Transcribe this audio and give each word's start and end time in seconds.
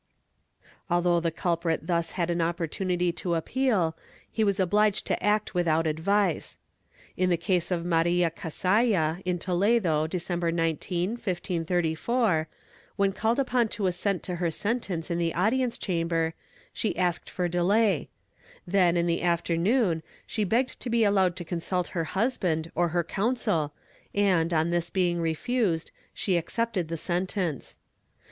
^ 0.63 0.63
Although 0.89 1.19
the 1.19 1.29
culprit 1.29 1.85
thus 1.85 2.13
had 2.13 2.31
an 2.31 2.39
oppor 2.39 2.67
tunity 2.67 3.15
to 3.17 3.35
appeal, 3.35 3.95
he 4.31 4.43
was 4.43 4.59
obliged 4.59 5.05
to 5.05 5.23
act 5.23 5.53
without 5.53 5.85
advice. 5.85 6.57
In 7.15 7.29
the 7.29 7.37
case 7.37 7.69
of 7.69 7.85
Maria 7.85 8.31
Cazalla, 8.31 9.21
in 9.25 9.37
Toledo, 9.37 10.07
December 10.07 10.51
19, 10.51 11.11
1534, 11.11 12.47
when 12.95 13.11
called 13.13 13.37
upon 13.37 13.67
to 13.67 13.85
assent 13.85 14.23
to 14.23 14.37
her 14.37 14.49
sentence 14.49 15.11
in 15.11 15.19
the 15.19 15.35
audience 15.35 15.77
chamber, 15.77 16.33
she 16.73 16.97
asked 16.97 17.29
for 17.29 17.47
delay; 17.47 18.09
then, 18.65 18.97
in 18.97 19.05
the 19.05 19.21
afternoon, 19.21 20.01
she 20.25 20.43
begged 20.43 20.79
to 20.79 20.89
be 20.89 21.03
allowed 21.03 21.35
to 21.35 21.45
consult 21.45 21.89
her 21.89 22.05
husband 22.05 22.71
or 22.73 22.87
her 22.87 23.03
counsel 23.03 23.71
and, 24.15 24.51
on 24.51 24.71
this 24.71 24.89
being 24.89 25.21
refused, 25.21 25.91
she 26.15 26.37
accepted 26.37 26.87
the 26.87 26.97
sentence. 26.97 27.77